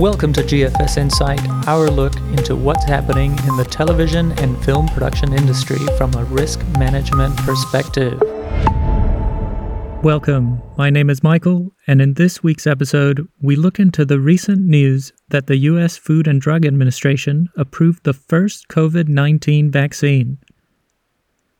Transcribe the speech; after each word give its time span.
Welcome 0.00 0.34
to 0.34 0.42
GFS 0.42 0.98
Insight, 0.98 1.40
our 1.66 1.88
look 1.88 2.14
into 2.36 2.54
what's 2.54 2.84
happening 2.84 3.30
in 3.30 3.56
the 3.56 3.64
television 3.64 4.32
and 4.32 4.62
film 4.62 4.88
production 4.88 5.32
industry 5.32 5.78
from 5.96 6.12
a 6.12 6.24
risk 6.24 6.62
management 6.78 7.34
perspective. 7.38 8.20
Welcome. 10.02 10.60
My 10.76 10.90
name 10.90 11.08
is 11.08 11.22
Michael, 11.22 11.72
and 11.86 12.02
in 12.02 12.12
this 12.12 12.42
week's 12.42 12.66
episode, 12.66 13.26
we 13.40 13.56
look 13.56 13.78
into 13.78 14.04
the 14.04 14.20
recent 14.20 14.60
news 14.60 15.14
that 15.30 15.46
the 15.46 15.56
U.S. 15.56 15.96
Food 15.96 16.28
and 16.28 16.42
Drug 16.42 16.66
Administration 16.66 17.48
approved 17.56 18.04
the 18.04 18.12
first 18.12 18.68
COVID 18.68 19.08
19 19.08 19.70
vaccine. 19.70 20.36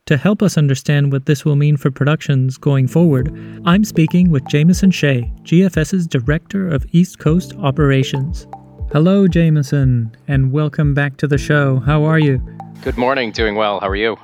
To 0.07 0.16
help 0.16 0.41
us 0.41 0.57
understand 0.57 1.11
what 1.11 1.27
this 1.27 1.45
will 1.45 1.57
mean 1.57 1.77
for 1.77 1.91
productions 1.91 2.59
going 2.59 2.86
forward, 2.86 3.36
I'm 3.64 3.82
speaking 3.82 4.30
with 4.30 4.46
Jameson 4.46 4.93
Shea, 4.93 5.32
GFS's 5.43 6.07
Director 6.07 6.68
of 6.68 6.86
East 6.93 7.18
Coast 7.18 7.54
Operations. 7.59 8.46
Hello, 8.93 9.27
Jameson, 9.27 10.16
and 10.29 10.53
welcome 10.53 10.94
back 10.94 11.16
to 11.16 11.27
the 11.27 11.39
show. 11.39 11.80
How 11.80 12.04
are 12.04 12.21
you? 12.21 12.40
Good 12.82 12.96
morning. 12.96 13.32
Doing 13.32 13.57
well. 13.57 13.80
How 13.80 13.89
are 13.89 13.96
you? 13.96 14.16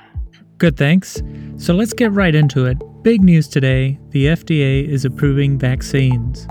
Good, 0.58 0.76
thanks. 0.76 1.20
So 1.56 1.74
let's 1.74 1.92
get 1.92 2.12
right 2.12 2.36
into 2.36 2.64
it. 2.64 2.78
Big 3.02 3.24
news 3.24 3.48
today 3.48 3.98
the 4.10 4.26
FDA 4.26 4.86
is 4.86 5.04
approving 5.04 5.58
vaccines. 5.58 6.46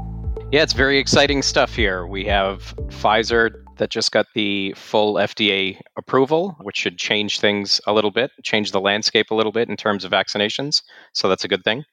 Yeah, 0.51 0.63
it's 0.63 0.73
very 0.73 0.99
exciting 0.99 1.41
stuff 1.41 1.73
here. 1.73 2.05
We 2.05 2.25
have 2.25 2.75
Pfizer 2.89 3.63
that 3.81 3.89
just 3.89 4.11
got 4.11 4.27
the 4.35 4.71
full 4.77 5.15
FDA 5.15 5.75
approval, 5.97 6.55
which 6.61 6.77
should 6.77 6.99
change 6.99 7.39
things 7.39 7.81
a 7.87 7.93
little 7.93 8.11
bit, 8.11 8.29
change 8.43 8.71
the 8.71 8.79
landscape 8.79 9.31
a 9.31 9.33
little 9.33 9.51
bit 9.51 9.69
in 9.69 9.75
terms 9.75 10.05
of 10.05 10.11
vaccinations. 10.11 10.83
So 11.13 11.27
that's 11.27 11.43
a 11.43 11.47
good 11.47 11.63
thing. 11.63 11.83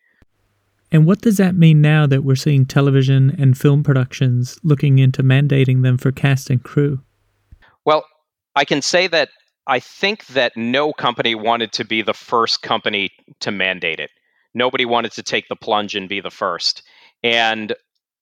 And 0.93 1.07
what 1.07 1.23
does 1.23 1.39
that 1.39 1.55
mean 1.55 1.81
now 1.81 2.07
that 2.07 2.25
we're 2.25 2.37
seeing 2.37 2.67
television 2.67 3.35
and 3.39 3.57
film 3.57 3.83
productions 3.83 4.59
looking 4.63 4.99
into 4.99 5.23
mandating 5.23 5.83
them 5.83 5.97
for 5.97 6.13
cast 6.13 6.51
and 6.51 6.63
crew? 6.63 7.01
Well, 7.87 8.05
I 8.55 8.67
can 8.67 8.83
say 8.83 9.07
that 9.07 9.31
I 9.67 9.81
think 9.81 10.27
that 10.27 10.59
no 10.59 10.93
company 10.93 11.35
wanted 11.35 11.73
to 11.73 11.87
be 11.87 12.03
the 12.03 12.13
first 12.13 12.61
company 12.61 13.11
to 13.41 13.51
mandate 13.51 13.99
it. 13.99 14.11
Nobody 14.53 14.85
wanted 14.85 15.13
to 15.13 15.23
take 15.23 15.49
the 15.49 15.57
plunge 15.57 15.95
and 15.95 16.07
be 16.07 16.21
the 16.21 16.31
first. 16.31 16.83
And 17.23 17.75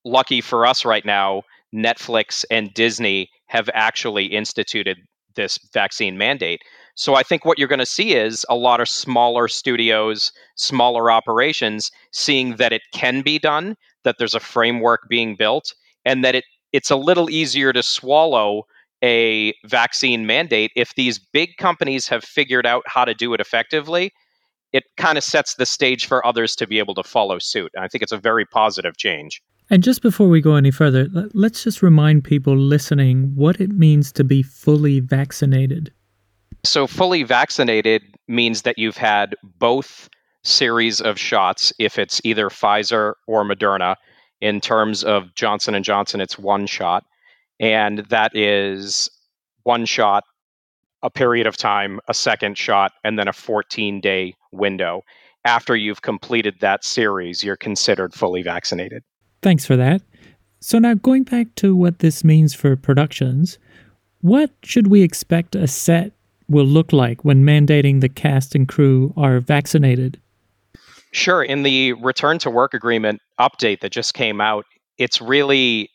lucky 0.05 0.41
for 0.41 0.67
us 0.67 0.85
right 0.85 1.05
now, 1.05 1.43
Netflix 1.75 2.45
and 2.49 2.73
Disney 2.73 3.29
have 3.47 3.71
actually 3.75 4.27
instituted 4.27 4.99
this 5.35 5.59
vaccine 5.73 6.19
mandate. 6.19 6.61
So 6.95 7.15
I 7.15 7.23
think 7.23 7.45
what 7.45 7.59
you're 7.59 7.69
going 7.69 7.79
to 7.79 7.87
see 7.87 8.15
is 8.15 8.45
a 8.49 8.57
lot 8.57 8.81
of 8.81 8.89
smaller 8.89 9.49
studios, 9.49 10.33
smaller 10.57 11.11
operations 11.11 11.91
seeing 12.13 12.57
that 12.57 12.73
it 12.73 12.83
can 12.93 13.21
be 13.23 13.39
done, 13.39 13.77
that 14.05 14.17
there's 14.19 14.35
a 14.35 14.41
framework 14.41 15.03
being 15.09 15.37
built, 15.37 15.75
and 16.05 16.25
that 16.25 16.35
it 16.35 16.45
it's 16.73 16.91
a 16.91 16.97
little 16.97 17.31
easier 17.31 17.73
to 17.73 17.83
swallow 17.83 18.65
a 19.03 19.55
vaccine 19.67 20.27
mandate 20.27 20.73
if 20.75 20.95
these 20.95 21.19
big 21.19 21.57
companies 21.59 22.09
have 22.09 22.25
figured 22.25 22.67
out 22.67 22.83
how 22.87 23.05
to 23.05 23.15
do 23.15 23.33
it 23.35 23.41
effectively. 23.41 24.11
It 24.73 24.85
kind 24.97 25.17
of 25.17 25.25
sets 25.25 25.55
the 25.55 25.67
stage 25.67 26.07
for 26.07 26.27
others 26.27 26.57
to 26.57 26.67
be 26.67 26.79
able 26.79 26.95
to 26.95 27.03
follow 27.03 27.39
suit. 27.39 27.71
And 27.75 27.85
I 27.85 27.89
think 27.89 28.03
it's 28.03 28.13
a 28.13 28.19
very 28.19 28.45
positive 28.45 28.97
change. 28.97 29.41
And 29.69 29.83
just 29.83 30.01
before 30.01 30.29
we 30.29 30.41
go 30.41 30.55
any 30.55 30.71
further, 30.71 31.09
let's 31.35 31.65
just 31.65 31.83
remind 31.83 32.23
people 32.23 32.57
listening 32.57 33.33
what 33.35 33.61
it 33.61 33.73
means 33.73 34.13
to 34.13 34.23
be 34.23 34.43
fully 34.43 35.01
vaccinated. 35.01 35.93
So, 36.65 36.87
fully 36.87 37.25
vaccinated 37.25 38.03
means 38.29 38.63
that 38.63 38.79
you've 38.79 38.97
had 38.97 39.35
both 39.43 40.09
series 40.45 41.01
of 41.01 41.19
shots 41.19 41.73
if 41.79 41.99
it's 41.99 42.21
either 42.25 42.49
Pfizer 42.49 43.15
or 43.27 43.45
Moderna. 43.45 43.97
In 44.41 44.61
terms 44.61 45.03
of 45.03 45.35
Johnson 45.35 45.75
and 45.75 45.85
Johnson, 45.85 46.21
it's 46.21 46.39
one 46.39 46.67
shot, 46.67 47.05
and 47.59 48.01
that 48.11 48.37
is 48.37 49.11
one 49.63 49.87
shot, 49.87 50.25
a 51.03 51.11
period 51.11 51.47
of 51.47 51.57
time, 51.57 52.01
a 52.07 52.15
second 52.15 52.59
shot, 52.59 52.93
and 53.03 53.19
then 53.19 53.29
a 53.29 53.33
14 53.33 54.01
day 54.01 54.35
window. 54.53 55.03
After 55.45 55.75
you've 55.75 56.03
completed 56.03 56.57
that 56.61 56.85
series, 56.85 57.43
you're 57.43 57.57
considered 57.57 58.13
fully 58.13 58.43
vaccinated. 58.43 59.03
Thanks 59.47 59.65
for 59.65 59.77
that. 59.77 60.03
So, 60.59 60.81
now 60.81 60.95
going 60.95 61.23
back 61.23 61.55
to 61.55 61.77
what 61.77 62.01
this 62.01 62.25
means 62.25 62.53
for 62.53 62.75
productions, 62.75 63.61
what 64.21 64.51
should 64.65 64.89
we 64.89 65.03
expect 65.03 65.55
a 65.55 65.69
set 65.69 66.11
will 66.49 66.65
look 66.65 66.93
like 66.93 67.25
when 67.25 67.45
mandating 67.45 68.01
the 68.01 68.09
cast 68.09 68.57
and 68.57 68.67
crew 68.67 69.15
are 69.17 69.39
vaccinated? 69.39 70.21
Sure. 71.13 71.45
In 71.45 71.63
the 71.63 71.93
return 71.93 72.41
to 72.41 72.51
work 72.51 72.75
agreement 72.75 73.21
update 73.39 73.83
that 73.83 73.93
just 73.93 74.15
came 74.15 74.41
out, 74.41 74.67
it's 74.99 75.21
really 75.21 75.91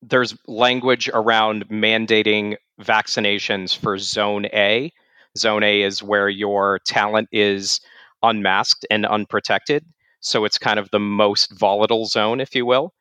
there's 0.00 0.36
language 0.46 1.10
around 1.12 1.68
mandating 1.70 2.54
vaccinations 2.80 3.76
for 3.76 3.98
zone 3.98 4.46
A. 4.52 4.92
Zone 5.36 5.64
A 5.64 5.82
is 5.82 6.00
where 6.00 6.28
your 6.28 6.78
talent 6.86 7.28
is 7.32 7.80
unmasked 8.22 8.86
and 8.88 9.04
unprotected. 9.04 9.84
So 10.20 10.44
it's 10.44 10.58
kind 10.58 10.78
of 10.78 10.90
the 10.90 11.00
most 11.00 11.58
volatile 11.58 12.06
zone, 12.06 12.40
if 12.40 12.54
you 12.54 12.66
will. 12.66 12.92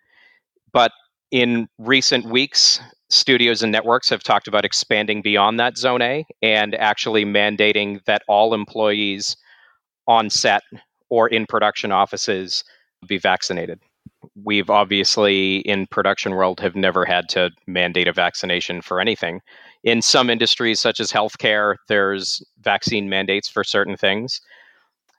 But 0.74 0.92
in 1.32 1.68
recent 1.78 2.26
weeks, 2.26 2.80
studios 3.10 3.64
and 3.64 3.72
networks 3.72 4.10
have 4.10 4.24
talked 4.24 4.48
about 4.48 4.66
expanding 4.66 5.22
beyond 5.22 5.60
that 5.60 5.78
zone 5.78 6.02
A 6.02 6.26
and 6.42 6.76
actually 6.76 7.26
mandating 7.26 8.04
that 8.06 8.22
all 8.28 8.54
employees 8.54 9.36
on 10.08 10.30
set 10.30 10.62
or 11.10 11.28
in 11.28 11.46
production 11.46 11.92
offices 11.92 12.64
be 13.08 13.18
vaccinated. 13.18 13.80
We've 14.44 14.70
obviously 14.70 15.58
in 15.60 15.88
production 15.88 16.34
world 16.34 16.60
have 16.60 16.76
never 16.76 17.06
had 17.06 17.30
to 17.30 17.52
mandate 17.66 18.08
a 18.08 18.14
vaccination 18.14 18.82
for 18.82 19.00
anything. 19.00 19.42
In 19.84 20.02
some 20.02 20.30
industries 20.30 20.80
such 20.80 21.00
as 21.00 21.12
healthcare, 21.12 21.76
there's 21.88 22.44
vaccine 22.62 23.10
mandates 23.10 23.50
for 23.50 23.64
certain 23.64 23.98
things 23.98 24.42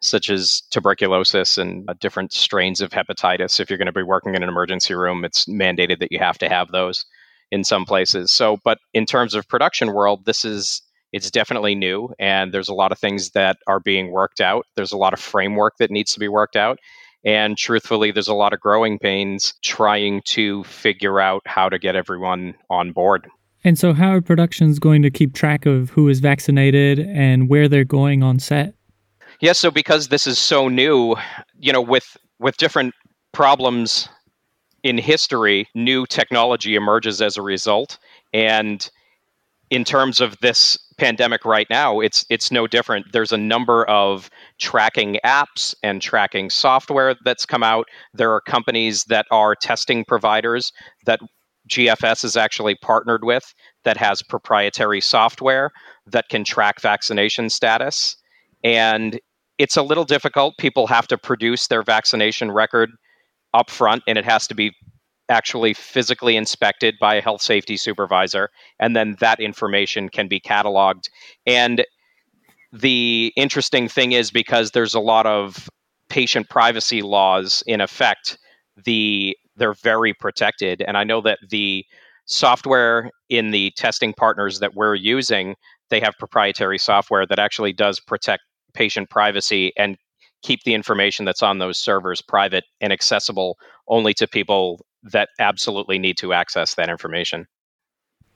such 0.00 0.31
as 0.31 0.62
tuberculosis 0.70 1.59
and 1.59 1.88
uh, 1.88 1.94
different 2.00 2.32
strains 2.32 2.81
of 2.81 2.91
hepatitis. 2.91 3.60
If 3.60 3.69
you're 3.69 3.78
going 3.78 3.86
to 3.86 3.92
be 3.92 4.03
working 4.03 4.34
in 4.34 4.42
an 4.42 4.48
emergency 4.48 4.94
room, 4.94 5.25
it's 5.25 5.47
mandated 5.47 5.98
that 6.00 6.12
you 6.12 6.19
have 6.19 6.38
to 6.38 6.48
have 6.48 6.69
those 6.70 7.04
in 7.50 7.64
some 7.64 7.84
places. 7.84 8.31
So, 8.31 8.59
but 8.64 8.78
in 8.94 9.06
terms 9.06 9.34
of 9.34 9.48
production 9.48 9.92
world, 9.92 10.25
this 10.25 10.44
is 10.44 10.82
it's 11.12 11.31
definitely 11.31 11.75
new 11.75 12.12
and 12.19 12.53
there's 12.53 12.69
a 12.69 12.75
lot 12.75 12.92
of 12.92 12.98
things 12.98 13.31
that 13.31 13.56
are 13.66 13.81
being 13.81 14.10
worked 14.10 14.41
out. 14.41 14.66
There's 14.76 14.92
a 14.92 14.97
lot 14.98 15.14
of 15.14 15.20
framework 15.20 15.75
that 15.78 15.91
needs 15.91 16.12
to 16.12 16.20
be 16.20 16.28
worked 16.28 16.56
out. 16.56 16.78
And 17.25 17.56
truthfully, 17.56 18.12
there's 18.12 18.28
a 18.28 18.34
lot 18.34 18.53
of 18.53 18.60
growing 18.60 18.98
pains 18.98 19.54
trying 19.62 20.22
to 20.26 20.62
figure 20.65 21.20
out 21.20 21.42
how 21.47 21.69
to 21.69 21.78
get 21.78 21.97
everyone 21.97 22.54
on 22.70 22.92
board. 22.92 23.28
And 23.65 23.76
so, 23.78 23.92
how 23.92 24.12
are 24.12 24.20
productions 24.20 24.78
going 24.78 25.03
to 25.03 25.10
keep 25.10 25.34
track 25.34 25.66
of 25.66 25.91
who 25.91 26.09
is 26.09 26.20
vaccinated 26.20 27.00
and 27.00 27.48
where 27.48 27.69
they're 27.69 27.84
going 27.84 28.22
on 28.22 28.38
set? 28.38 28.75
Yes, 29.41 29.59
so 29.59 29.71
because 29.71 30.09
this 30.09 30.26
is 30.26 30.38
so 30.38 30.69
new, 30.69 31.15
you 31.59 31.72
know, 31.72 31.82
with 31.82 32.16
with 32.41 32.56
different 32.56 32.94
problems 33.32 34.09
in 34.82 34.99
history, 34.99 35.69
new 35.75 36.06
technology 36.06 36.75
emerges 36.75 37.21
as 37.22 37.37
a 37.37 37.43
result. 37.43 37.98
And 38.32 38.88
in 39.71 39.84
terms 39.84 40.21
of 40.21 40.37
this 40.41 40.78
pandemic 40.98 41.44
right 41.44 41.69
now, 41.71 42.00
it's 42.00 42.25
it's 42.31 42.50
no 42.50 42.66
different. 42.66 43.06
There's 43.12 43.32
a 43.32 43.37
number 43.37 43.84
of 43.87 44.28
tracking 44.59 45.19
apps 45.25 45.75
and 45.84 46.03
tracking 46.03 46.50
software 46.50 47.15
that's 47.25 47.47
come 47.47 47.62
out. 47.62 47.87
There 48.15 48.32
are 48.32 48.41
companies 48.41 49.04
that 49.04 49.27
are 49.31 49.54
testing 49.54 50.04
providers 50.04 50.72
that 51.06 51.21
GFS 51.69 52.25
is 52.25 52.37
actually 52.37 52.77
partnered 52.77 53.25
with 53.25 53.54
that 53.84 53.98
has 53.98 54.22
proprietary 54.22 55.00
software 55.00 55.71
that 56.06 56.28
can 56.28 56.43
track 56.43 56.81
vaccination 56.81 57.50
status. 57.50 58.16
And 58.65 59.21
it's 59.58 59.76
a 59.76 59.82
little 59.82 60.04
difficult. 60.04 60.56
People 60.58 60.86
have 60.86 61.08
to 61.08 61.19
produce 61.19 61.66
their 61.66 61.82
vaccination 61.82 62.50
record 62.50 62.91
up 63.54 63.70
front, 63.70 64.02
and 64.06 64.16
it 64.16 64.24
has 64.24 64.46
to 64.48 64.54
be 64.54 64.72
actually 65.28 65.74
physically 65.74 66.36
inspected 66.36 66.94
by 67.00 67.16
a 67.16 67.20
health 67.20 67.42
safety 67.42 67.77
supervisor, 67.77 68.48
and 68.78 68.97
then 68.97 69.16
that 69.21 69.41
information 69.41 70.09
can 70.09 70.28
be 70.28 70.41
cataloged. 70.41 71.09
And 71.47 71.84
the 72.72 73.33
interesting 73.36 73.88
thing 73.88 74.12
is 74.12 74.30
because 74.30 74.71
there's 74.71 74.94
a 74.94 75.00
lot 75.00 75.27
of 75.27 75.68
patient 76.09 76.48
privacy 76.48 77.03
laws 77.03 77.62
in 77.66 77.80
effect, 77.80 78.38
the 78.84 79.36
they're 79.56 79.74
very 79.74 80.15
protected. 80.15 80.83
And 80.86 80.97
I 80.97 81.04
know 81.04 81.21
that 81.22 81.38
the 81.50 81.84
software 82.27 83.10
in 83.28 83.50
the 83.50 83.72
testing 83.77 84.15
partners 84.15 84.60
that 84.60 84.74
we're 84.74 84.94
using, 84.94 85.56
they 85.91 86.00
have 86.00 86.15
proprietary 86.18 86.78
software 86.78 87.27
that 87.27 87.38
actually 87.38 87.72
does 87.72 87.98
protect 87.98 88.42
patient 88.74 89.10
privacy 89.10 89.72
and 89.76 89.97
keep 90.42 90.62
the 90.65 90.74
information 90.74 91.24
that's 91.24 91.42
on 91.42 91.59
those 91.59 91.78
servers 91.78 92.22
private 92.22 92.65
and 92.80 92.92
accessible 92.92 93.59
only 93.88 94.15
to 94.15 94.26
people 94.26 94.84
that 95.03 95.28
absolutely 95.38 95.98
need 95.98 96.16
to 96.18 96.32
access 96.32 96.74
that 96.74 96.88
information. 96.88 97.47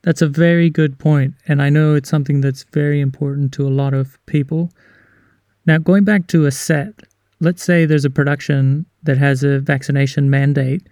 That's 0.02 0.23
a 0.23 0.29
very 0.29 0.69
good 0.69 0.99
point, 0.99 1.34
and 1.46 1.62
I 1.62 1.69
know 1.69 1.94
it's 1.94 2.08
something 2.08 2.40
that's 2.40 2.64
very 2.73 3.00
important 3.00 3.52
to 3.55 3.67
a 3.67 3.70
lot 3.70 3.94
of 3.94 4.19
people. 4.26 4.70
Now, 5.64 5.79
going 5.79 6.02
back 6.02 6.26
to 6.29 6.46
a 6.46 6.50
set, 6.50 6.93
let's 7.38 7.62
say 7.62 7.85
there's 7.85 8.05
a 8.05 8.11
production 8.11 8.85
that 9.05 9.17
has 9.19 9.44
a 9.44 9.61
vaccination 9.61 10.28
mandate. 10.28 10.88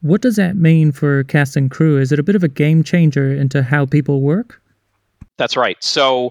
What 0.00 0.22
does 0.22 0.36
that 0.36 0.56
mean 0.56 0.92
for 0.92 1.24
cast 1.24 1.56
and 1.56 1.70
crew? 1.70 1.98
Is 1.98 2.10
it 2.10 2.18
a 2.18 2.22
bit 2.22 2.36
of 2.36 2.42
a 2.42 2.48
game 2.48 2.82
changer 2.82 3.34
into 3.34 3.62
how 3.62 3.84
people 3.84 4.22
work? 4.22 4.60
That's 5.36 5.56
right. 5.56 5.76
So, 5.82 6.30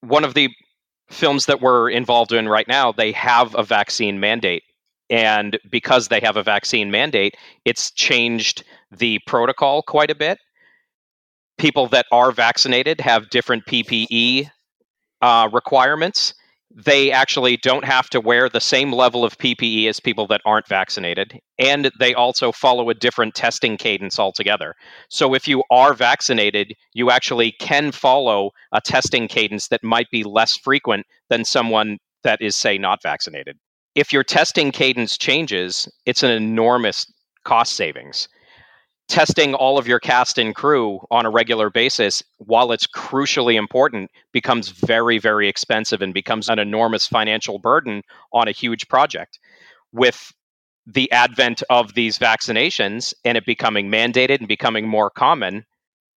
one 0.00 0.24
of 0.24 0.34
the 0.34 0.48
films 1.14 1.46
that 1.46 1.60
we're 1.60 1.88
involved 1.88 2.32
in 2.32 2.48
right 2.48 2.68
now, 2.68 2.92
they 2.92 3.12
have 3.12 3.54
a 3.54 3.62
vaccine 3.62 4.20
mandate. 4.20 4.62
And 5.10 5.58
because 5.70 6.08
they 6.08 6.20
have 6.20 6.36
a 6.36 6.42
vaccine 6.42 6.90
mandate, 6.90 7.36
it's 7.64 7.90
changed 7.90 8.64
the 8.90 9.20
protocol 9.26 9.82
quite 9.82 10.10
a 10.10 10.14
bit. 10.14 10.38
People 11.58 11.86
that 11.88 12.06
are 12.10 12.32
vaccinated 12.32 13.00
have 13.00 13.30
different 13.30 13.64
PPE 13.66 14.50
uh, 15.22 15.48
requirements 15.52 16.34
they 16.74 17.12
actually 17.12 17.56
don't 17.58 17.84
have 17.84 18.10
to 18.10 18.20
wear 18.20 18.48
the 18.48 18.60
same 18.60 18.92
level 18.92 19.24
of 19.24 19.38
PPE 19.38 19.88
as 19.88 20.00
people 20.00 20.26
that 20.26 20.40
aren't 20.44 20.66
vaccinated. 20.66 21.38
And 21.58 21.90
they 22.00 22.14
also 22.14 22.50
follow 22.50 22.90
a 22.90 22.94
different 22.94 23.34
testing 23.34 23.76
cadence 23.76 24.18
altogether. 24.18 24.74
So 25.08 25.34
if 25.34 25.46
you 25.46 25.62
are 25.70 25.94
vaccinated, 25.94 26.74
you 26.92 27.10
actually 27.10 27.52
can 27.60 27.92
follow 27.92 28.50
a 28.72 28.80
testing 28.80 29.28
cadence 29.28 29.68
that 29.68 29.84
might 29.84 30.10
be 30.10 30.24
less 30.24 30.56
frequent 30.56 31.06
than 31.30 31.44
someone 31.44 31.98
that 32.24 32.40
is, 32.40 32.56
say, 32.56 32.76
not 32.76 33.02
vaccinated. 33.02 33.56
If 33.94 34.12
your 34.12 34.24
testing 34.24 34.72
cadence 34.72 35.16
changes, 35.16 35.88
it's 36.06 36.24
an 36.24 36.30
enormous 36.30 37.06
cost 37.44 37.74
savings 37.74 38.28
testing 39.08 39.54
all 39.54 39.78
of 39.78 39.86
your 39.86 40.00
cast 40.00 40.38
and 40.38 40.54
crew 40.54 41.00
on 41.10 41.26
a 41.26 41.30
regular 41.30 41.70
basis, 41.70 42.22
while 42.38 42.72
it's 42.72 42.86
crucially 42.86 43.56
important, 43.56 44.10
becomes 44.32 44.68
very, 44.70 45.18
very 45.18 45.48
expensive 45.48 46.02
and 46.02 46.14
becomes 46.14 46.48
an 46.48 46.58
enormous 46.58 47.06
financial 47.06 47.58
burden 47.58 48.02
on 48.32 48.48
a 48.48 48.52
huge 48.52 48.88
project. 48.88 49.38
With 49.92 50.32
the 50.86 51.10
advent 51.12 51.62
of 51.70 51.94
these 51.94 52.18
vaccinations 52.18 53.14
and 53.24 53.38
it 53.38 53.46
becoming 53.46 53.90
mandated 53.90 54.38
and 54.38 54.48
becoming 54.48 54.88
more 54.88 55.10
common, 55.10 55.64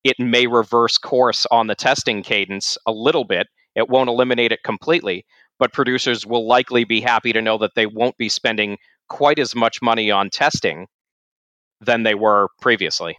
it 0.04 0.20
may 0.20 0.48
reverse 0.48 0.98
course 0.98 1.46
on 1.52 1.68
the 1.68 1.76
testing 1.76 2.24
cadence 2.24 2.78
a 2.86 2.92
little 2.92 3.24
bit. 3.24 3.48
It 3.76 3.90
won't 3.90 4.10
eliminate 4.10 4.52
it 4.52 4.64
completely, 4.64 5.26
but 5.60 5.74
producers 5.74 6.26
will 6.26 6.48
likely 6.48 6.84
be 6.84 7.02
happy 7.02 7.34
to 7.34 7.42
know 7.42 7.58
that 7.60 7.76
they 7.76 7.86
won't 7.86 8.18
be 8.18 8.30
spending 8.30 8.78
quite 9.10 9.40
as 9.40 9.56
much 9.56 9.82
money 9.82 10.12
on 10.12 10.30
testing 10.30 10.88
than 11.82 12.04
they 12.04 12.16
were 12.16 12.48
previously. 12.62 13.18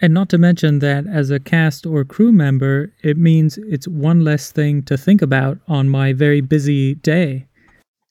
And 0.00 0.12
not 0.12 0.28
to 0.30 0.38
mention 0.38 0.80
that 0.80 1.06
as 1.06 1.30
a 1.30 1.38
cast 1.38 1.86
or 1.86 2.04
crew 2.04 2.32
member, 2.32 2.92
it 3.02 3.16
means 3.16 3.58
it's 3.58 3.86
one 3.86 4.24
less 4.24 4.50
thing 4.50 4.82
to 4.84 4.96
think 4.96 5.22
about 5.22 5.58
on 5.68 5.88
my 5.88 6.12
very 6.12 6.40
busy 6.40 6.96
day. 6.96 7.46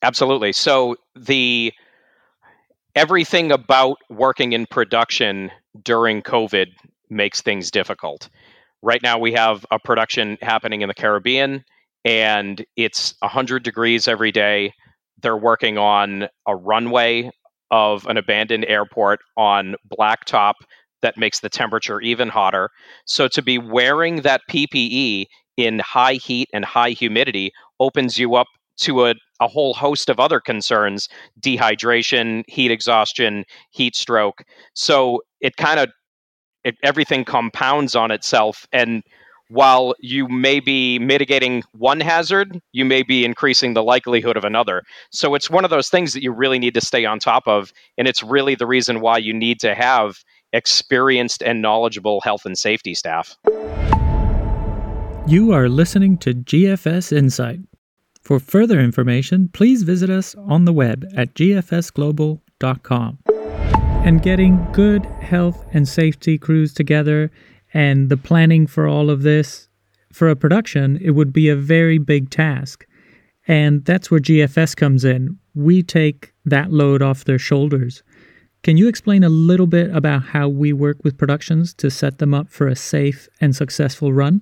Absolutely. 0.01 0.53
So 0.53 0.95
the 1.15 1.73
everything 2.95 3.51
about 3.51 3.97
working 4.09 4.53
in 4.53 4.65
production 4.65 5.51
during 5.83 6.21
COVID 6.21 6.67
makes 7.09 7.41
things 7.41 7.71
difficult. 7.71 8.29
Right 8.81 9.01
now 9.01 9.17
we 9.17 9.33
have 9.33 9.65
a 9.71 9.79
production 9.79 10.37
happening 10.41 10.81
in 10.81 10.87
the 10.87 10.93
Caribbean 10.93 11.63
and 12.05 12.65
it's 12.75 13.15
100 13.19 13.63
degrees 13.63 14.07
every 14.07 14.31
day. 14.31 14.73
They're 15.21 15.37
working 15.37 15.77
on 15.77 16.27
a 16.47 16.55
runway 16.55 17.31
of 17.73 18.05
an 18.05 18.17
abandoned 18.17 18.65
airport 18.65 19.19
on 19.35 19.75
blacktop 19.91 20.53
that 21.01 21.17
makes 21.17 21.39
the 21.39 21.49
temperature 21.49 21.99
even 22.01 22.29
hotter. 22.29 22.69
So 23.05 23.27
to 23.29 23.41
be 23.41 23.57
wearing 23.57 24.17
that 24.17 24.41
PPE 24.47 25.25
in 25.57 25.79
high 25.79 26.13
heat 26.13 26.49
and 26.53 26.63
high 26.63 26.91
humidity 26.91 27.51
opens 27.79 28.19
you 28.19 28.35
up 28.35 28.45
to 28.81 29.07
a, 29.07 29.15
a 29.39 29.47
whole 29.47 29.73
host 29.73 30.07
of 30.07 30.19
other 30.19 30.39
concerns 30.39 31.09
dehydration, 31.41 32.43
heat 32.47 32.69
exhaustion, 32.69 33.43
heat 33.71 33.95
stroke. 33.95 34.43
So 34.75 35.23
it 35.41 35.57
kind 35.57 35.79
of 35.79 35.89
everything 36.83 37.25
compounds 37.25 37.95
on 37.95 38.11
itself 38.11 38.67
and 38.71 39.01
while 39.53 39.93
you 39.99 40.27
may 40.27 40.59
be 40.59 40.97
mitigating 40.97 41.63
one 41.73 41.99
hazard, 41.99 42.59
you 42.71 42.83
may 42.83 43.03
be 43.03 43.23
increasing 43.23 43.75
the 43.75 43.83
likelihood 43.83 44.35
of 44.35 44.43
another. 44.43 44.81
So 45.11 45.35
it's 45.35 45.47
one 45.47 45.63
of 45.63 45.69
those 45.69 45.89
things 45.89 46.13
that 46.13 46.23
you 46.23 46.31
really 46.31 46.57
need 46.57 46.73
to 46.73 46.81
stay 46.81 47.05
on 47.05 47.19
top 47.19 47.47
of. 47.47 47.71
And 47.95 48.07
it's 48.07 48.23
really 48.23 48.55
the 48.55 48.65
reason 48.65 48.99
why 48.99 49.19
you 49.19 49.31
need 49.31 49.59
to 49.59 49.75
have 49.75 50.23
experienced 50.53 51.43
and 51.43 51.61
knowledgeable 51.61 52.21
health 52.21 52.45
and 52.45 52.57
safety 52.57 52.95
staff. 52.95 53.37
You 55.27 55.51
are 55.51 55.69
listening 55.69 56.17
to 56.19 56.33
GFS 56.33 57.15
Insight. 57.15 57.59
For 58.23 58.39
further 58.39 58.79
information, 58.79 59.49
please 59.53 59.83
visit 59.83 60.09
us 60.09 60.33
on 60.33 60.65
the 60.65 60.73
web 60.73 61.05
at 61.15 61.35
gfsglobal.com. 61.35 63.19
And 64.05 64.21
getting 64.21 64.67
good 64.71 65.05
health 65.05 65.63
and 65.73 65.87
safety 65.87 66.39
crews 66.39 66.73
together 66.73 67.31
and 67.73 68.09
the 68.09 68.17
planning 68.17 68.67
for 68.67 68.87
all 68.87 69.09
of 69.09 69.23
this 69.23 69.67
for 70.11 70.29
a 70.29 70.35
production, 70.35 70.99
it 71.01 71.11
would 71.11 71.33
be 71.33 71.49
a 71.49 71.55
very 71.55 71.97
big 71.97 72.29
task. 72.29 72.85
And 73.47 73.83
that's 73.83 74.09
where 74.09 74.19
GFS 74.19 74.75
comes 74.75 75.03
in. 75.03 75.37
We 75.55 75.83
take 75.83 76.33
that 76.45 76.71
load 76.71 77.01
off 77.01 77.25
their 77.25 77.39
shoulders. 77.39 78.03
Can 78.63 78.77
you 78.77 78.87
explain 78.87 79.23
a 79.23 79.29
little 79.29 79.67
bit 79.67 79.93
about 79.93 80.23
how 80.23 80.47
we 80.47 80.71
work 80.71 80.97
with 81.03 81.17
productions 81.17 81.73
to 81.75 81.91
set 81.91 82.19
them 82.19 82.33
up 82.33 82.47
for 82.47 82.67
a 82.67 82.75
safe 82.75 83.27
and 83.41 83.53
successful 83.55 84.13
run? 84.13 84.41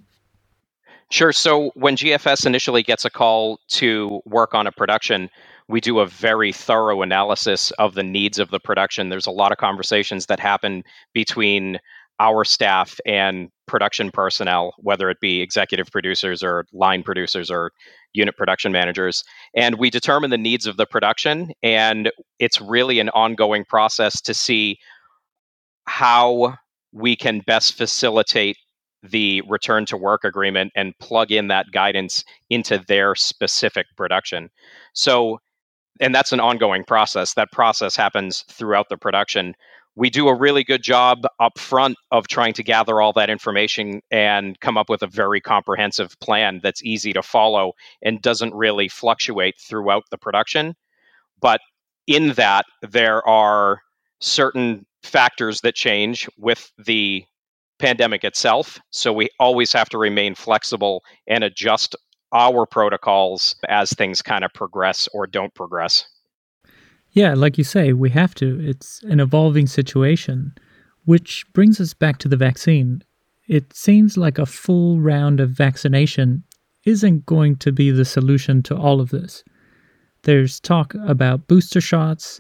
Sure. 1.10 1.34
So 1.34 1.72
when 1.76 1.96
GFS 1.96 2.46
initially 2.46 2.84
gets 2.84 3.04
a 3.04 3.10
call 3.10 3.60
to 3.70 4.22
work 4.26 4.54
on 4.54 4.68
a 4.68 4.72
production, 4.72 5.30
we 5.68 5.82
do 5.82 6.00
a 6.00 6.06
very 6.06 6.54
thorough 6.54 7.02
analysis 7.02 7.72
of 7.72 7.96
the 7.96 8.04
needs 8.04 8.40
of 8.40 8.52
the 8.52 8.60
production. 8.60 9.10
There's 9.10 9.26
a 9.26 9.32
lot 9.32 9.52
of 9.52 9.58
conversations 9.58 10.28
that 10.28 10.40
happen 10.40 10.84
between 11.14 11.80
our 12.22 12.46
staff 12.46 13.00
and 13.04 13.50
production 13.68 14.12
personnel, 14.12 14.76
whether 14.78 15.10
it 15.10 15.20
be 15.20 15.42
executive 15.42 15.88
producers 15.92 16.44
or 16.44 16.66
line 16.72 17.02
producers 17.02 17.50
or 17.50 17.72
unit 18.14 18.38
production 18.38 18.72
managers. 18.72 19.24
And 19.56 19.80
we 19.80 19.90
determine 19.90 20.30
the 20.30 20.38
needs 20.38 20.68
of 20.68 20.78
the 20.78 20.86
production. 20.86 21.52
And 21.64 22.12
it's 22.38 22.62
really 22.62 23.00
an 23.00 23.10
ongoing 23.10 23.66
process 23.66 24.22
to 24.22 24.36
see 24.36 24.78
how 25.86 26.58
we 26.94 27.16
can 27.16 27.40
best 27.40 27.74
facilitate 27.74 28.58
the 29.02 29.42
return 29.48 29.88
to 29.88 29.98
work 29.98 30.24
agreement 30.24 30.72
and 30.76 30.94
plug 31.00 31.32
in 31.32 31.48
that 31.48 31.72
guidance 31.72 32.24
into 32.52 32.78
their 32.88 33.16
specific 33.16 33.88
production. 33.98 34.52
So, 34.94 35.40
and 36.00 36.14
that's 36.14 36.34
an 36.34 36.40
ongoing 36.40 36.84
process. 36.84 37.34
That 37.34 37.52
process 37.52 37.96
happens 37.96 38.46
throughout 38.48 38.90
the 38.90 38.98
production 38.98 39.56
we 39.96 40.10
do 40.10 40.28
a 40.28 40.36
really 40.36 40.64
good 40.64 40.82
job 40.82 41.24
up 41.40 41.60
front 41.60 41.98
of 42.12 42.28
trying 42.28 42.54
to 42.54 42.64
gather 42.64 43.02
all 43.02 43.14
that 43.14 43.30
information 43.30 44.02
and 44.10 44.60
come 44.60 44.78
up 44.78 44.90
with 44.90 45.04
a 45.04 45.08
very 45.08 45.42
comprehensive 45.42 46.18
plan 46.20 46.62
that's 46.64 46.84
easy 46.84 47.12
to 47.14 47.22
follow 47.22 47.74
and 48.02 48.22
doesn't 48.22 48.54
really 48.54 48.88
fluctuate 48.88 49.56
throughout 49.60 50.04
the 50.10 50.18
production. 50.18 50.76
But 51.42 51.60
in 52.08 52.34
that, 52.34 52.66
there 52.82 53.28
are 53.28 53.82
certain 54.22 54.86
factors 55.04 55.62
that 55.62 55.76
change 55.76 56.30
with 56.38 56.72
the 56.78 57.26
pandemic 57.80 58.24
itself. 58.24 58.80
So 58.92 59.12
we 59.12 59.30
always 59.40 59.74
have 59.74 59.90
to 59.90 59.98
remain 59.98 60.36
flexible 60.36 61.04
and 61.28 61.44
adjust 61.44 61.96
our 62.34 62.66
protocols 62.66 63.56
as 63.68 63.92
things 63.92 64.22
kind 64.22 64.46
of 64.46 64.54
progress 64.54 65.10
or 65.14 65.28
don't 65.28 65.54
progress. 65.54 66.06
Yeah, 67.12 67.34
like 67.34 67.58
you 67.58 67.64
say, 67.64 67.94
we 67.94 68.10
have 68.12 68.34
to. 68.36 68.60
It's 68.62 69.04
an 69.04 69.20
evolving 69.20 69.68
situation, 69.68 70.54
which 71.06 71.46
brings 71.54 71.82
us 71.82 71.94
back 71.94 72.20
to 72.20 72.28
the 72.28 72.38
vaccine. 72.38 73.04
It 73.48 73.74
seems 73.74 74.18
like 74.18 74.38
a 74.38 74.46
full 74.46 75.00
round 75.00 75.40
of 75.40 75.50
vaccination 75.50 76.44
isn't 76.86 77.26
going 77.26 77.58
to 77.58 77.72
be 77.72 77.92
the 77.92 78.06
solution 78.06 78.64
to 78.64 78.78
all 78.78 79.02
of 79.02 79.10
this. 79.10 79.44
There's 80.24 80.60
talk 80.60 80.94
about 81.06 81.48
booster 81.48 81.82
shots, 81.82 82.40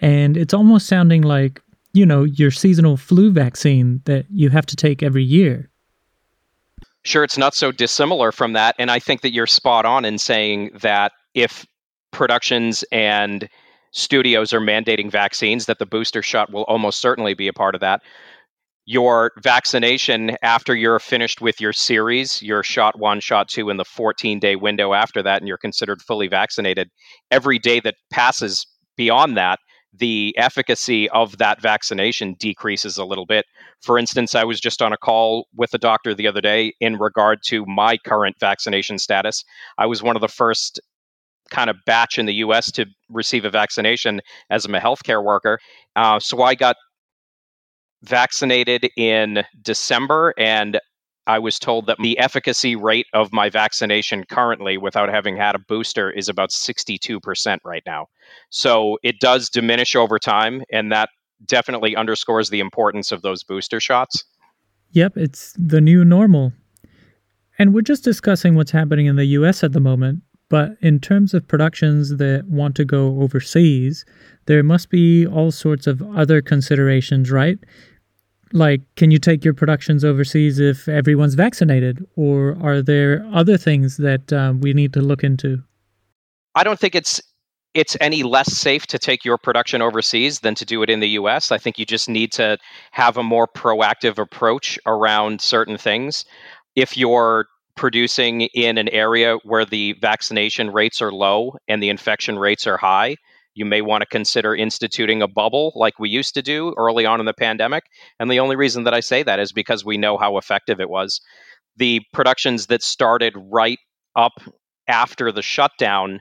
and 0.00 0.36
it's 0.36 0.54
almost 0.54 0.86
sounding 0.86 1.22
like, 1.22 1.62
you 1.92 2.04
know, 2.04 2.24
your 2.24 2.50
seasonal 2.50 2.96
flu 2.96 3.30
vaccine 3.30 4.00
that 4.06 4.26
you 4.30 4.48
have 4.50 4.66
to 4.66 4.76
take 4.76 5.02
every 5.02 5.24
year. 5.24 5.70
Sure, 7.02 7.24
it's 7.24 7.38
not 7.38 7.54
so 7.54 7.72
dissimilar 7.72 8.32
from 8.32 8.52
that. 8.54 8.74
And 8.78 8.90
I 8.90 8.98
think 8.98 9.22
that 9.22 9.32
you're 9.32 9.46
spot 9.46 9.86
on 9.86 10.04
in 10.04 10.18
saying 10.18 10.70
that 10.80 11.12
if 11.34 11.66
productions 12.10 12.84
and 12.90 13.48
studios 13.92 14.52
are 14.52 14.60
mandating 14.60 15.10
vaccines, 15.10 15.66
that 15.66 15.78
the 15.78 15.86
booster 15.86 16.22
shot 16.22 16.52
will 16.52 16.64
almost 16.64 17.00
certainly 17.00 17.34
be 17.34 17.48
a 17.48 17.52
part 17.52 17.74
of 17.74 17.80
that. 17.80 18.02
Your 18.86 19.32
vaccination 19.42 20.36
after 20.42 20.74
you're 20.74 20.98
finished 20.98 21.40
with 21.40 21.60
your 21.60 21.72
series, 21.72 22.42
your 22.42 22.62
shot 22.62 22.98
one, 22.98 23.20
shot 23.20 23.48
two, 23.48 23.70
in 23.70 23.76
the 23.76 23.84
14 23.84 24.40
day 24.40 24.56
window 24.56 24.94
after 24.94 25.22
that, 25.22 25.40
and 25.40 25.48
you're 25.48 25.58
considered 25.58 26.02
fully 26.02 26.28
vaccinated, 26.28 26.88
every 27.30 27.58
day 27.58 27.80
that 27.80 27.94
passes 28.10 28.66
beyond 28.96 29.36
that, 29.36 29.58
the 29.92 30.34
efficacy 30.38 31.08
of 31.10 31.38
that 31.38 31.60
vaccination 31.60 32.34
decreases 32.38 32.96
a 32.96 33.04
little 33.04 33.26
bit. 33.26 33.44
For 33.82 33.98
instance, 33.98 34.34
I 34.34 34.44
was 34.44 34.60
just 34.60 34.82
on 34.82 34.92
a 34.92 34.96
call 34.98 35.46
with 35.54 35.74
a 35.74 35.78
doctor 35.78 36.14
the 36.14 36.26
other 36.26 36.40
day 36.40 36.74
in 36.80 36.96
regard 36.96 37.40
to 37.46 37.64
my 37.66 37.96
current 37.98 38.36
vaccination 38.38 38.98
status. 38.98 39.44
I 39.78 39.86
was 39.86 40.02
one 40.02 40.16
of 40.16 40.22
the 40.22 40.28
first 40.28 40.80
kind 41.50 41.70
of 41.70 41.76
batch 41.86 42.18
in 42.18 42.26
the 42.26 42.34
U.S. 42.34 42.70
to 42.72 42.86
receive 43.08 43.44
a 43.44 43.50
vaccination 43.50 44.20
as 44.50 44.64
I'm 44.64 44.74
a 44.74 44.80
healthcare 44.80 45.24
worker. 45.24 45.58
Uh, 45.96 46.20
so 46.20 46.42
I 46.42 46.54
got 46.54 46.76
vaccinated 48.02 48.88
in 48.96 49.44
December, 49.62 50.34
and 50.38 50.80
I 51.26 51.38
was 51.38 51.58
told 51.58 51.86
that 51.86 51.98
the 51.98 52.18
efficacy 52.18 52.76
rate 52.76 53.06
of 53.12 53.32
my 53.32 53.50
vaccination 53.50 54.24
currently, 54.24 54.78
without 54.78 55.08
having 55.08 55.36
had 55.36 55.54
a 55.54 55.58
booster, 55.58 56.10
is 56.10 56.28
about 56.28 56.50
62% 56.50 57.58
right 57.64 57.82
now. 57.86 58.06
So 58.50 58.98
it 59.02 59.20
does 59.20 59.50
diminish 59.50 59.94
over 59.94 60.18
time, 60.18 60.62
and 60.72 60.90
that 60.92 61.10
definitely 61.46 61.96
underscores 61.96 62.50
the 62.50 62.60
importance 62.60 63.12
of 63.12 63.22
those 63.22 63.44
booster 63.44 63.80
shots. 63.80 64.24
Yep, 64.92 65.16
it's 65.16 65.54
the 65.56 65.80
new 65.80 66.04
normal. 66.04 66.52
And 67.58 67.74
we're 67.74 67.82
just 67.82 68.04
discussing 68.04 68.54
what's 68.54 68.70
happening 68.70 69.06
in 69.06 69.16
the 69.16 69.26
US 69.26 69.62
at 69.62 69.72
the 69.72 69.80
moment, 69.80 70.22
but 70.50 70.76
in 70.82 70.98
terms 70.98 71.32
of 71.32 71.48
productions 71.48 72.16
that 72.16 72.44
want 72.48 72.74
to 72.74 72.84
go 72.84 73.20
overseas, 73.22 74.04
there 74.46 74.62
must 74.62 74.90
be 74.90 75.26
all 75.26 75.52
sorts 75.52 75.86
of 75.86 76.02
other 76.14 76.42
considerations, 76.42 77.30
right? 77.30 77.58
Like, 78.52 78.80
can 78.96 79.12
you 79.12 79.18
take 79.18 79.44
your 79.44 79.54
productions 79.54 80.04
overseas 80.04 80.58
if 80.58 80.88
everyone's 80.88 81.34
vaccinated? 81.34 82.04
Or 82.16 82.58
are 82.60 82.82
there 82.82 83.24
other 83.32 83.56
things 83.56 83.96
that 83.98 84.32
um, 84.32 84.60
we 84.60 84.74
need 84.74 84.92
to 84.94 85.00
look 85.00 85.22
into? 85.22 85.62
I 86.56 86.64
don't 86.64 86.78
think 86.78 86.96
it's 86.96 87.22
it's 87.72 87.96
any 88.00 88.24
less 88.24 88.52
safe 88.52 88.88
to 88.88 88.98
take 88.98 89.24
your 89.24 89.38
production 89.38 89.80
overseas 89.80 90.40
than 90.40 90.56
to 90.56 90.64
do 90.64 90.82
it 90.82 90.90
in 90.90 90.98
the 90.98 91.10
US. 91.10 91.52
I 91.52 91.58
think 91.58 91.78
you 91.78 91.86
just 91.86 92.08
need 92.08 92.32
to 92.32 92.58
have 92.90 93.16
a 93.16 93.22
more 93.22 93.46
proactive 93.46 94.18
approach 94.18 94.76
around 94.86 95.40
certain 95.40 95.78
things. 95.78 96.24
If 96.74 96.96
you're 96.96 97.46
producing 97.80 98.42
in 98.52 98.76
an 98.76 98.90
area 98.90 99.38
where 99.42 99.64
the 99.64 99.94
vaccination 100.02 100.70
rates 100.70 101.00
are 101.00 101.10
low 101.10 101.56
and 101.66 101.82
the 101.82 101.88
infection 101.88 102.38
rates 102.38 102.66
are 102.66 102.76
high, 102.76 103.16
you 103.54 103.64
may 103.64 103.80
want 103.80 104.02
to 104.02 104.06
consider 104.06 104.54
instituting 104.54 105.22
a 105.22 105.26
bubble 105.26 105.72
like 105.74 105.98
we 105.98 106.10
used 106.10 106.34
to 106.34 106.42
do 106.42 106.74
early 106.76 107.06
on 107.06 107.20
in 107.20 107.26
the 107.26 107.32
pandemic. 107.32 107.84
And 108.18 108.30
the 108.30 108.38
only 108.38 108.54
reason 108.54 108.84
that 108.84 108.92
I 108.92 109.00
say 109.00 109.22
that 109.22 109.40
is 109.40 109.50
because 109.50 109.82
we 109.82 109.96
know 109.96 110.18
how 110.18 110.36
effective 110.36 110.78
it 110.78 110.90
was. 110.90 111.22
The 111.78 112.02
productions 112.12 112.66
that 112.66 112.82
started 112.82 113.32
right 113.50 113.78
up 114.14 114.32
after 114.86 115.32
the 115.32 115.40
shutdown 115.40 116.20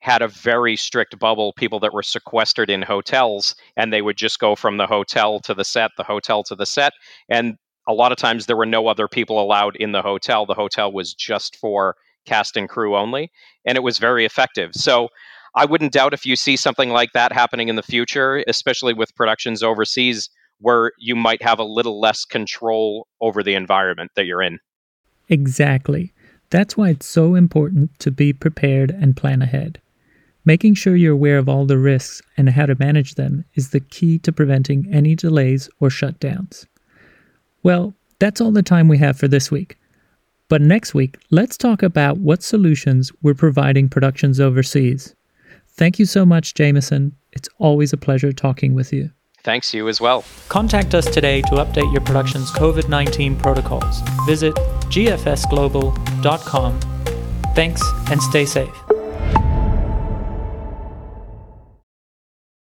had 0.00 0.20
a 0.20 0.28
very 0.28 0.76
strict 0.76 1.18
bubble 1.18 1.54
people 1.54 1.80
that 1.80 1.94
were 1.94 2.02
sequestered 2.02 2.68
in 2.68 2.82
hotels 2.82 3.54
and 3.74 3.90
they 3.90 4.02
would 4.02 4.18
just 4.18 4.38
go 4.38 4.54
from 4.54 4.76
the 4.76 4.86
hotel 4.86 5.40
to 5.40 5.54
the 5.54 5.64
set 5.64 5.92
the 5.96 6.04
hotel 6.04 6.42
to 6.42 6.54
the 6.54 6.66
set 6.66 6.92
and 7.30 7.56
a 7.88 7.92
lot 7.92 8.12
of 8.12 8.18
times 8.18 8.46
there 8.46 8.56
were 8.56 8.66
no 8.66 8.86
other 8.86 9.08
people 9.08 9.40
allowed 9.40 9.76
in 9.76 9.92
the 9.92 10.02
hotel. 10.02 10.46
The 10.46 10.54
hotel 10.54 10.92
was 10.92 11.14
just 11.14 11.56
for 11.56 11.96
cast 12.26 12.56
and 12.56 12.68
crew 12.68 12.96
only 12.96 13.30
and 13.64 13.76
it 13.76 13.82
was 13.82 13.98
very 13.98 14.24
effective. 14.24 14.70
So 14.74 15.08
i 15.56 15.64
wouldn't 15.64 15.92
doubt 15.92 16.14
if 16.14 16.24
you 16.24 16.36
see 16.36 16.56
something 16.56 16.90
like 16.90 17.10
that 17.12 17.32
happening 17.32 17.68
in 17.68 17.74
the 17.74 17.82
future 17.82 18.44
especially 18.46 18.94
with 18.94 19.12
productions 19.16 19.64
overseas 19.64 20.30
where 20.60 20.92
you 20.98 21.16
might 21.16 21.42
have 21.42 21.58
a 21.58 21.64
little 21.64 22.00
less 22.00 22.24
control 22.24 23.08
over 23.20 23.42
the 23.42 23.54
environment 23.54 24.12
that 24.14 24.26
you're 24.26 24.42
in. 24.42 24.58
Exactly. 25.28 26.12
That's 26.50 26.76
why 26.76 26.90
it's 26.90 27.06
so 27.06 27.34
important 27.34 27.98
to 28.00 28.10
be 28.10 28.32
prepared 28.32 28.90
and 28.90 29.16
plan 29.16 29.42
ahead. 29.42 29.80
Making 30.44 30.74
sure 30.74 30.96
you're 30.96 31.14
aware 31.14 31.38
of 31.38 31.48
all 31.48 31.66
the 31.66 31.78
risks 31.78 32.22
and 32.36 32.48
how 32.50 32.66
to 32.66 32.76
manage 32.78 33.14
them 33.14 33.44
is 33.54 33.70
the 33.70 33.80
key 33.80 34.18
to 34.20 34.32
preventing 34.32 34.88
any 34.92 35.14
delays 35.14 35.68
or 35.80 35.88
shutdowns. 35.88 36.66
Well, 37.62 37.94
that's 38.18 38.40
all 38.40 38.52
the 38.52 38.62
time 38.62 38.88
we 38.88 38.98
have 38.98 39.18
for 39.18 39.28
this 39.28 39.50
week. 39.50 39.78
But 40.48 40.60
next 40.60 40.94
week, 40.94 41.16
let's 41.30 41.56
talk 41.56 41.82
about 41.82 42.18
what 42.18 42.42
solutions 42.42 43.12
we're 43.22 43.34
providing 43.34 43.88
productions 43.88 44.40
overseas. 44.40 45.14
Thank 45.68 45.98
you 45.98 46.06
so 46.06 46.26
much, 46.26 46.54
Jameson. 46.54 47.12
It's 47.32 47.48
always 47.58 47.92
a 47.92 47.96
pleasure 47.96 48.32
talking 48.32 48.74
with 48.74 48.92
you. 48.92 49.10
Thanks, 49.42 49.72
you 49.72 49.88
as 49.88 50.00
well. 50.00 50.24
Contact 50.48 50.94
us 50.94 51.06
today 51.06 51.40
to 51.42 51.50
update 51.52 51.90
your 51.92 52.02
production's 52.02 52.50
COVID 52.50 52.88
19 52.88 53.36
protocols. 53.36 54.00
Visit 54.26 54.54
gfsglobal.com. 54.54 56.80
Thanks 57.54 57.82
and 58.10 58.22
stay 58.22 58.44
safe. 58.44 58.89